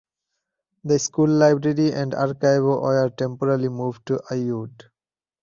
[0.83, 4.85] The school library and archive were temporarily moved to Aiud.